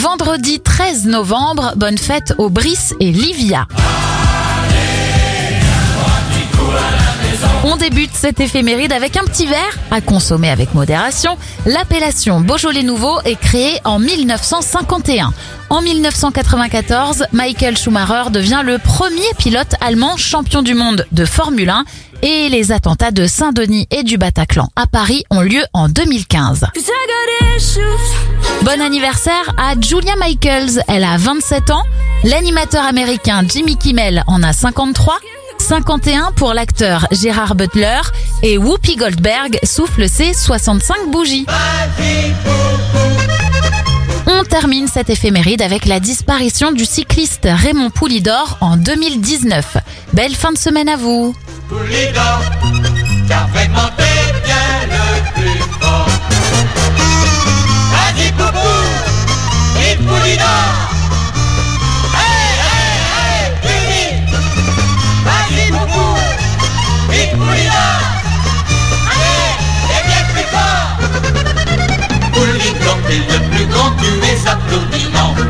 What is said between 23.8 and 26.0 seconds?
et du Bataclan à Paris ont lieu en